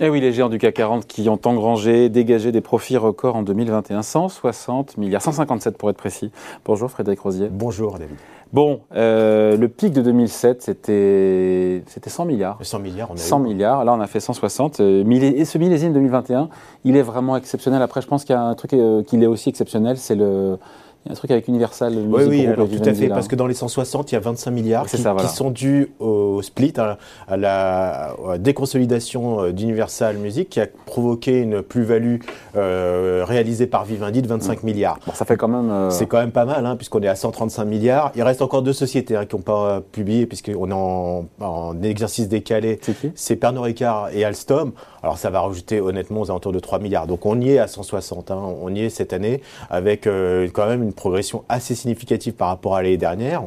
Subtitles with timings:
[0.00, 3.42] Eh oui, les géants du CAC 40 qui ont engrangé, dégagé des profits records en
[3.42, 6.30] 2021, 160 milliards, 157 pour être précis.
[6.64, 7.48] Bonjour Frédéric Rosier.
[7.50, 8.14] Bonjour David.
[8.52, 12.58] Bon, euh, le pic de 2007, c'était 100 milliards.
[12.62, 14.78] 100 milliards, on a 100 milliards, là on a fait 160.
[14.78, 16.48] Euh, et ce millésime 2021,
[16.84, 17.82] il est vraiment exceptionnel.
[17.82, 20.58] Après, je pense qu'il y a un truc euh, qui est aussi exceptionnel, c'est le
[21.04, 21.94] il y a un truc avec Universal.
[21.96, 24.50] Oui, oui, alors, tout à fait, parce que dans les 160, il y a 25
[24.50, 31.40] milliards qui, sont dus au split, à, la déconsolidation euh, d'Universal Music, qui a provoqué
[31.40, 32.16] une plus-value
[32.56, 34.66] euh, réalisée par Vivendi de 25 mm.
[34.66, 34.98] milliards.
[35.14, 35.70] ça fait quand même.
[35.70, 38.12] Euh, C'est quand même pas mal, hein, puisqu'on est à 135 milliards.
[38.16, 42.28] Il reste encore deux sociétés hein, qui n'ont pas publié, puisqu'on est en, en, exercice
[42.28, 42.80] décalé.
[43.14, 44.72] C'est Pernod Ricard et Alstom.
[45.02, 47.06] Alors ça va rajouter honnêtement aux alentours de 3 milliards.
[47.06, 48.40] Donc on y est à 160, hein.
[48.60, 52.82] on y est cette année, avec quand même une progression assez significative par rapport à
[52.82, 53.42] l'année dernière.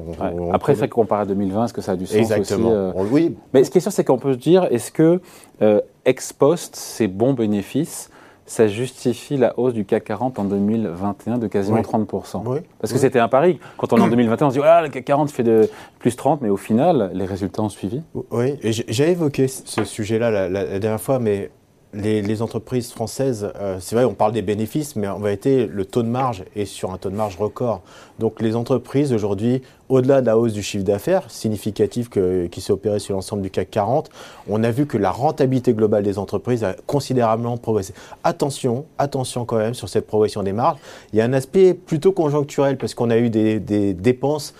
[0.53, 2.69] Après, ça comparé à 2020, est-ce que ça a du sens Exactement.
[2.69, 3.35] Aussi, euh Oui.
[3.53, 5.21] Mais ce qui est sûr, c'est qu'on peut se dire, est-ce que
[5.61, 8.09] euh, ex post, ces bons bénéfices,
[8.51, 12.41] ça justifie la hausse du CAC 40 en 2021 de quasiment 30%.
[12.45, 12.59] Oui.
[12.81, 13.59] Parce que c'était un pari.
[13.77, 16.15] Quand on est en 2021, on se dit, voilà, le CAC 40 fait de plus
[16.15, 18.01] 30, mais au final, les résultats ont suivi.
[18.31, 21.49] Oui, j'ai évoqué ce sujet-là la, dernière fois, mais
[21.93, 26.03] les, entreprises françaises, euh, c'est vrai, on parle des bénéfices, mais en vérité, le taux
[26.03, 27.81] de marge est sur un taux de marge record.
[28.19, 32.09] Donc les entreprises aujourd'hui, au-delà de la hausse du chiffre d'affaires significative
[32.49, 34.09] qui s'est opérée sur l'ensemble du CAC 40,
[34.47, 37.93] on a vu que la rentabilité globale des entreprises a considérablement progressé.
[38.23, 40.79] Attention, attention quand même sur cette progression des marges.
[41.11, 44.53] Il y a un aspect plutôt conjoncturel parce qu'on a eu des, des dépenses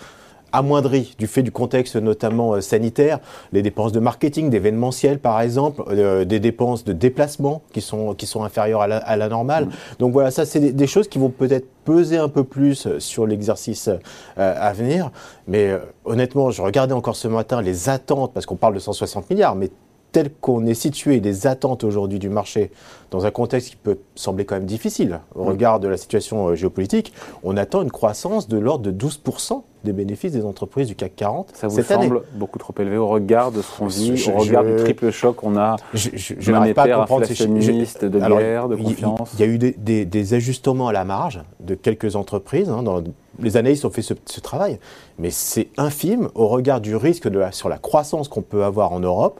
[0.51, 3.19] amoindri du fait du contexte notamment euh, sanitaire,
[3.51, 8.25] les dépenses de marketing, d'événementiel par exemple, euh, des dépenses de déplacement qui sont, qui
[8.25, 9.65] sont inférieures à la, normale.
[9.65, 9.71] Mm.
[9.99, 13.87] Donc voilà, ça c'est des, choses qui vont peut-être peser un peu plus sur l'exercice
[13.87, 13.97] euh,
[14.35, 15.11] à venir.
[15.47, 15.73] Mais
[16.05, 19.69] honnêtement, je regardais encore ce matin les attentes, parce qu'on parle de 160 milliards, mais
[20.11, 22.71] tel qu'on est situé, les attentes aujourd'hui du marché,
[23.11, 25.47] dans un contexte qui peut sembler quand même difficile au mm.
[25.47, 27.13] regard de la situation euh, géopolitique,
[27.43, 31.51] on attend une croissance de l'ordre de 12% des bénéfices des entreprises du CAC 40
[31.53, 34.75] Ça vous semble beaucoup trop élevé au regard de ce qu'on dit, au regard du
[34.75, 39.31] triple choc qu'on a Je, je, n'arrive pas à comprendre ces de guerre, de confiance.
[39.35, 42.69] Il y, a eu des, ajustements à la marge de quelques entreprises.
[42.69, 43.03] Hein, dans,
[43.39, 44.79] les analystes ont fait ce, travail,
[45.17, 48.99] mais c'est infime au regard du risque de sur la croissance qu'on peut avoir en
[48.99, 49.39] Europe.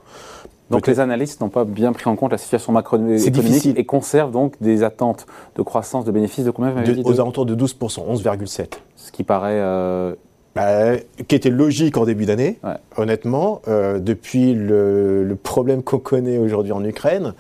[0.71, 4.55] Donc les analystes n'ont pas bien pris en compte la situation macroéconomique et conservent donc
[4.61, 5.25] des attentes
[5.55, 8.67] de croissance de bénéfices de combien de, Aux alentours de 12%, 11,7%.
[8.95, 9.59] Ce qui paraît...
[9.59, 10.15] Euh,
[10.55, 10.97] bah,
[11.27, 12.59] qui était logique en début d'année,
[12.97, 17.33] honnêtement, euh, depuis le problème qu'on connaît aujourd'hui en Ukraine,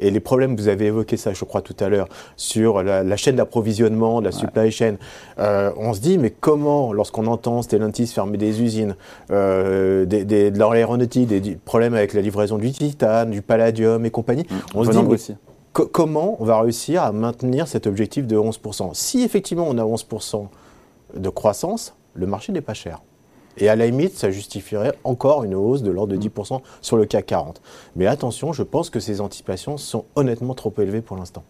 [0.00, 3.36] et les problèmes, vous avez évoqué ça, je crois, tout à l'heure, sur la, chaîne
[3.36, 4.94] d'approvisionnement, la supply chain.
[5.38, 8.96] Euh, on se dit, mais comment, lorsqu'on entend Stellantis fermer des usines,
[9.30, 14.10] euh, des, des, de l'aéronautique, des, problèmes avec la livraison du titane, du palladium et
[14.10, 14.54] compagnie, mmh.
[14.74, 15.34] on se dit,
[15.72, 20.46] comment on va réussir à maintenir cet objectif de 11% Si effectivement on a 11%
[21.16, 23.00] de croissance, le marché n'est pas cher.
[23.56, 27.06] Et à la limite, ça justifierait encore une hausse de l'ordre de 10% sur le
[27.06, 27.62] CAC 40.
[27.96, 31.44] Mais attention, je pense que ces anticipations sont honnêtement trop élevées pour l'instant.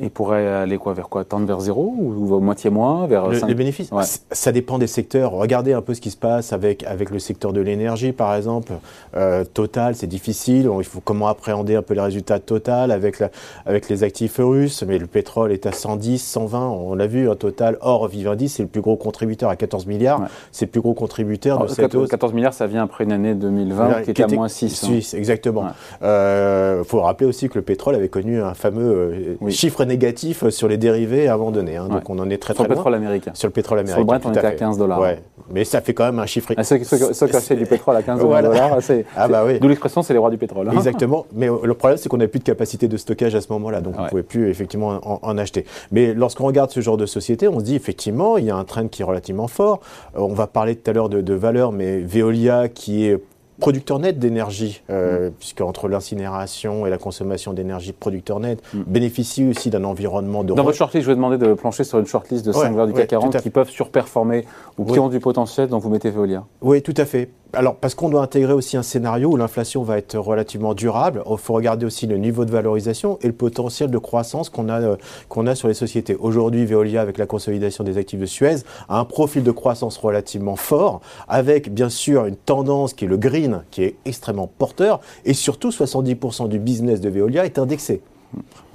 [0.00, 3.90] Et pourrait aller quoi vers quoi Tendre vers zéro ou moitié moins vers Les bénéfices
[4.30, 5.32] Ça dépend des secteurs.
[5.32, 8.72] Regardez un peu ce qui se passe avec, avec le secteur de l'énergie, par exemple.
[9.14, 10.70] Euh, Total, c'est difficile.
[10.78, 13.30] Il faut comment appréhender un peu les résultats de Total avec, la,
[13.66, 14.82] avec les actifs russes.
[14.82, 16.68] Mais le pétrole est à 110, 120.
[16.68, 20.22] On l'a vu, un Total hors Vivendi, c'est le plus gros contributeur à 14 milliards.
[20.52, 23.34] C'est le plus gros contributeur de cette 14, 14 milliards, ça vient après une année
[23.34, 24.70] 2020 qui, était à moins 6.
[24.70, 25.18] 6, hein.
[25.18, 25.66] exactement.
[26.00, 30.48] Il euh, faut rappeler aussi que le pétrole avait connu un fameux euh, chiffre négatif
[30.48, 31.76] sur les dérivés abandonnés.
[31.76, 33.32] Hein, Donc on en est très sur très le pétrole américain.
[33.34, 33.94] Sur le pétrole américain.
[33.94, 35.00] Sur le Brent, on était à 15 dollars.
[35.00, 35.22] Ouais.
[35.50, 36.52] Mais ça fait quand même un chiffre.
[36.56, 39.04] Ah, ceux, qui achètent du pétrole à 15 dollars, c'est.
[39.16, 39.58] Ah bah oui.
[39.60, 40.68] D'où l'expression, c'est les rois du pétrole.
[40.68, 40.72] Hein.
[40.74, 41.26] Exactement.
[41.34, 43.80] Mais le problème, c'est qu'on n'a plus de capacité de stockage à ce moment-là.
[43.80, 45.64] Donc on ne pouvait plus effectivement en, acheter.
[45.90, 48.64] Mais lorsqu'on regarde ce genre de société, on se dit effectivement, il y a un
[48.64, 49.80] trend qui est relativement fort.
[50.16, 53.18] Euh, on va parler tout à l'heure de, de valeur, mais Veolia qui est
[53.62, 55.32] producteur net d'énergie, euh, mm.
[55.38, 58.82] puisque entre l'incinération et la consommation d'énergie, producteur net mm.
[58.86, 60.52] bénéficie aussi d'un environnement de.
[60.52, 62.92] Dans votre shortlist, je vais demander de plancher sur une shortlist de 5 ouais, du
[62.92, 64.44] CAC 40 qui peuvent surperformer
[64.78, 66.44] ou qui ont du potentiel, dont vous mettez Veolia.
[66.60, 69.98] Oui, tout à fait alors, parce qu'on doit intégrer aussi un scénario où l'inflation va
[69.98, 73.98] être relativement durable, il faut regarder aussi le niveau de valorisation et le potentiel de
[73.98, 74.96] croissance qu'on a, euh,
[75.28, 76.16] qu'on a sur les sociétés.
[76.18, 78.56] Aujourd'hui, Veolia, avec la consolidation des actifs de Suez,
[78.88, 83.18] a un profil de croissance relativement fort, avec bien sûr une tendance qui est le
[83.18, 88.02] green, qui est extrêmement porteur, et surtout 70% du business de Veolia est indexé.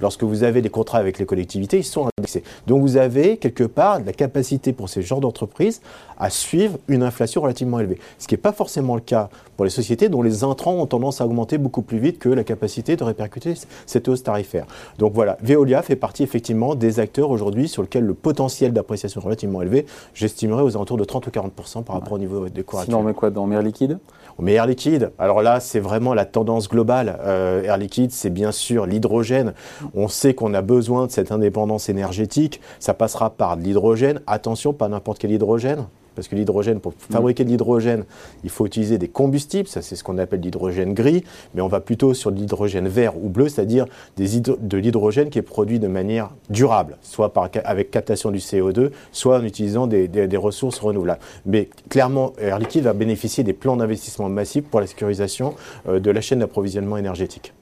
[0.00, 2.44] Lorsque vous avez des contrats avec les collectivités, ils sont indexés.
[2.66, 5.80] Donc vous avez quelque part la capacité pour ces genres d'entreprises
[6.18, 7.98] à suivre une inflation relativement élevée.
[8.18, 11.20] Ce qui n'est pas forcément le cas pour les sociétés dont les intrants ont tendance
[11.20, 13.54] à augmenter beaucoup plus vite que la capacité de répercuter
[13.86, 14.66] cette hausse tarifaire.
[14.98, 19.24] Donc voilà, Veolia fait partie effectivement des acteurs aujourd'hui sur lesquels le potentiel d'appréciation est
[19.24, 22.82] relativement élevé, j'estimerais aux alentours de 30 ou 40% par rapport au niveau des cours
[22.82, 23.30] Sinon on met quoi?
[23.30, 23.98] Dans mer liquide?
[24.38, 25.10] On met air liquide.
[25.18, 27.18] Alors là, c'est vraiment la tendance globale.
[27.22, 29.47] Euh, air liquide, c'est bien sûr l'hydrogène.
[29.94, 32.60] On sait qu'on a besoin de cette indépendance énergétique.
[32.80, 34.20] Ça passera par l'hydrogène.
[34.26, 35.86] Attention, pas n'importe quel hydrogène
[36.18, 38.04] parce que l'hydrogène, pour fabriquer de l'hydrogène,
[38.42, 41.22] il faut utiliser des combustibles, ça c'est ce qu'on appelle l'hydrogène gris,
[41.54, 43.86] mais on va plutôt sur de l'hydrogène vert ou bleu, c'est-à-dire
[44.16, 49.38] de l'hydrogène qui est produit de manière durable, soit par, avec captation du CO2, soit
[49.38, 51.20] en utilisant des, des ressources renouvelables.
[51.46, 55.54] Mais clairement, Air Liquide va bénéficier des plans d'investissement massifs pour la sécurisation
[55.86, 57.52] euh, de la chaîne d'approvisionnement énergétique.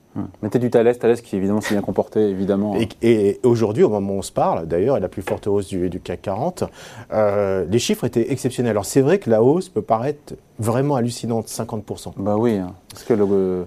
[0.43, 2.77] Mettez du Thales, Thales qui évidemment s'est bien comporté, évidemment.
[3.03, 6.23] Et, aujourd'hui, au moment où on se parle, d'ailleurs, la plus forte hausse du, CAC
[6.23, 6.65] 40,
[7.13, 8.71] euh, les chiffres étaient exceptionnels.
[8.71, 12.13] Alors c'est vrai que la hausse peut paraître vraiment hallucinante, 50%.
[12.17, 12.73] Bah oui, hein.
[12.91, 13.67] parce que le,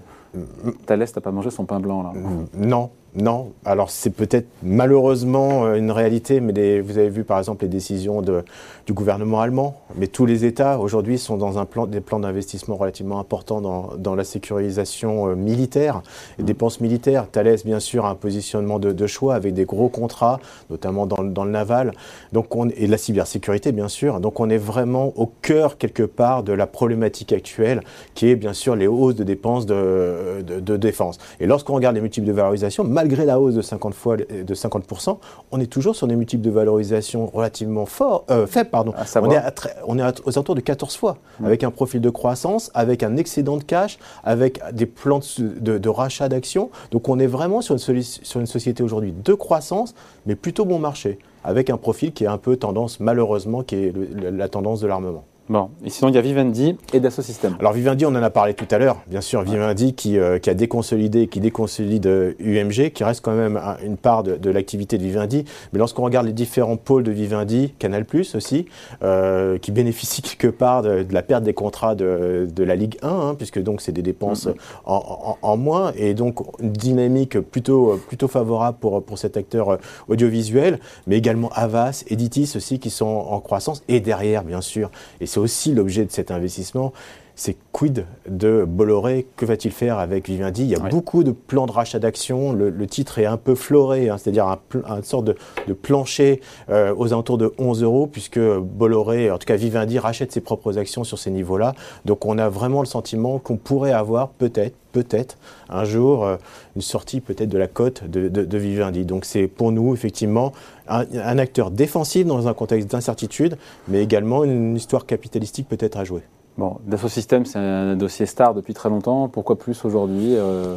[0.86, 2.12] Thales n'a pas mangé son pain blanc là?
[2.54, 7.64] Non, non, alors c'est peut-être malheureusement euh, une réalité, mais vous avez vu par exemple
[7.64, 12.00] les décisions du gouvernement allemand, mais tous les États aujourd'hui sont dans un plan, des
[12.00, 16.02] plans d'investissement relativement importants dans, la sécurisation euh, militaire,
[16.38, 17.26] les dépenses militaires.
[17.28, 21.50] Thales, bien sûr, a un positionnement de, choix avec des gros contrats, notamment dans, le
[21.50, 21.92] naval,
[22.32, 24.20] donc on, et la cybersécurité, bien sûr.
[24.20, 27.82] Donc on est vraiment au cœur quelque part de la problématique actuelle,
[28.14, 31.18] qui est bien sûr les hausses de dépenses de, de défense.
[31.40, 35.16] Et lorsqu'on regarde les multiples de valorisation, malgré la hausse de 50 fois, de 50%,
[35.52, 38.68] on est toujours sur des multiples de valorisation relativement fort, euh, faibles.
[38.68, 38.92] Pardon.
[39.16, 39.40] On, est
[39.86, 43.56] on est aux alentours de 14 fois, avec un profil de croissance, avec un excédent
[43.56, 46.70] de cash, avec des plans de, rachat d'actions.
[46.90, 49.94] Donc on est vraiment sur une, sur une société aujourd'hui de croissance,
[50.26, 53.94] mais plutôt bon marché, avec un profil qui est un peu tendance, malheureusement, qui est
[54.20, 55.24] la tendance de l'armement.
[55.50, 57.56] Bon, et sinon il y a Vivendi et Dassault Systèmes.
[57.58, 60.48] Alors Vivendi, on en a parlé tout à l'heure, bien sûr, Vivendi qui, euh, qui,
[60.48, 62.06] a déconsolidé, qui déconsolide
[62.38, 65.44] UMG, euh, qui reste quand même une part de, l'activité de Vivendi.
[65.72, 68.66] Mais lorsqu'on regarde les différents pôles de Vivendi, Canal Plus aussi,
[69.02, 73.08] euh, qui bénéficient quelque part de, la perte des contrats de, de la Ligue 1,
[73.08, 74.54] hein, puisque donc c'est des dépenses mm-hmm.
[74.84, 80.78] en, en, moins, et donc une dynamique plutôt, plutôt favorable pour, pour cet acteur audiovisuel,
[81.08, 85.39] mais également Avas, Editis aussi qui sont en croissance, et derrière bien sûr, et c'est
[85.40, 86.92] aussi l'objet de cet investissement,
[87.40, 90.64] c'est quid de Bolloré Que va-t-il faire avec Vivendi?
[90.64, 92.52] Il y a beaucoup de plans de rachat d'actions.
[92.52, 97.14] Le, titre est un peu floré, hein, c'est-à-dire un, une sorte de, plancher euh, aux
[97.14, 101.18] alentours de 11 euros, puisque Bolloré, en tout cas Vivendi, rachète ses propres actions sur
[101.18, 101.74] ces niveaux-là.
[102.04, 105.38] Donc on a vraiment le sentiment qu'on pourrait avoir peut-être, peut-être,
[105.70, 106.36] un jour, euh,
[106.76, 109.06] une sortie peut-être de la cote de, Vivendi.
[109.06, 110.52] Donc c'est pour nous, effectivement,
[110.88, 113.56] un, un acteur défensif dans un contexte d'incertitude,
[113.88, 116.20] mais également une histoire capitalistique peut-être à jouer.
[116.60, 119.28] Bon, Dassault c'est un dossier star depuis très longtemps.
[119.28, 120.76] Pourquoi plus aujourd'hui euh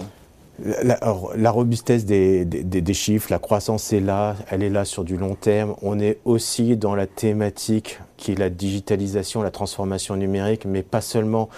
[0.86, 5.36] la, robustesse des, des, chiffres, la croissance est là, elle est là sur du long
[5.36, 5.76] terme.
[5.82, 11.02] On est aussi dans la thématique qui est la digitalisation, la transformation numérique, mais pas
[11.02, 11.50] seulement.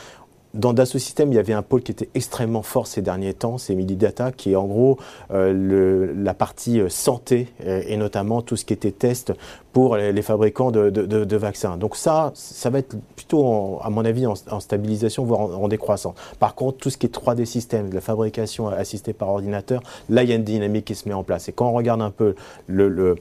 [0.56, 3.58] Dans Dassault Systèmes, il y avait un pôle qui était extrêmement fort ces derniers temps,
[3.58, 4.98] c'est Mididata, qui est en gros
[5.32, 9.34] euh, la partie euh, santé euh, et notamment tout ce qui était test
[9.74, 11.76] pour les, fabricants de, vaccins.
[11.76, 16.16] Donc ça, ça va être plutôt, à mon avis, en, stabilisation, voire en, décroissance.
[16.40, 20.24] Par contre, tout ce qui est 3D système, de la fabrication assistée par ordinateur, là,
[20.24, 21.50] il y a une dynamique qui se met en place.
[21.50, 22.36] Et quand on regarde un peu
[22.68, 23.18] le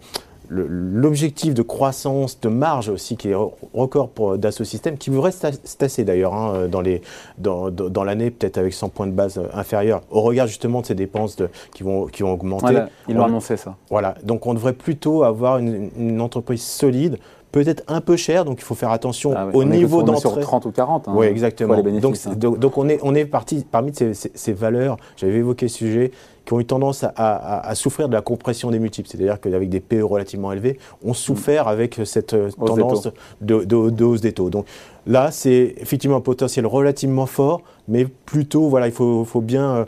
[0.49, 3.37] l'objectif de croissance, de marge aussi, qui est
[3.73, 7.03] record pour Dassault Systèmes, qui devrait se tasser d'ailleurs hein, dans, les,
[7.39, 10.95] dans, dans l'année, peut-être avec 100 points de base inférieurs, au regard justement de ces
[10.95, 12.63] dépenses de, qui, vont, qui vont augmenter.
[12.63, 13.77] Voilà, ils l'ont annoncé ça.
[13.91, 17.19] Voilà, donc on devrait plutôt avoir une, une entreprise solide,
[17.55, 20.21] peut-être un peu cher, donc il faut faire attention ah au niveau d'entrée.
[20.21, 21.07] sur 30 ou 40.
[21.07, 21.81] Hein, oui, exactement.
[21.81, 22.35] donc, hein.
[22.35, 26.11] donc, on est, on est parti parmi ces, ces, valeurs, j'avais évoqué ce sujet,
[26.45, 29.09] qui ont eu tendance à, souffrir de la compression des multiples.
[29.09, 33.09] C'est-à-dire qu'avec des PE relativement élevés, on souffert avec cette euh, tendance
[33.41, 34.51] de, hausse des taux.
[34.51, 34.67] Donc
[35.07, 39.85] là, c'est effectivement un potentiel relativement fort, mais plutôt, voilà, il faut, faut bien euh,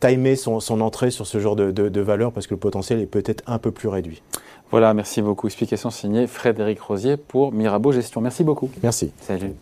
[0.00, 3.06] timer son, son, entrée sur ce genre de, de valeur parce que le potentiel est
[3.06, 4.22] peut-être un peu plus réduit.
[4.72, 5.46] Voilà, merci beaucoup.
[5.46, 8.22] Explication signée Frédéric Rosier pour Mirabeau Gestion.
[8.22, 8.70] Merci beaucoup.
[8.82, 9.12] Merci.
[9.20, 9.52] Salut.